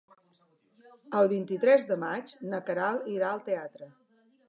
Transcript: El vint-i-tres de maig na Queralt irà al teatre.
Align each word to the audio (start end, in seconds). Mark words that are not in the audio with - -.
El 1.19 1.29
vint-i-tres 1.35 1.87
de 1.91 1.99
maig 2.07 2.35
na 2.55 2.65
Queralt 2.71 3.15
irà 3.19 3.33
al 3.37 3.49
teatre. 3.53 3.97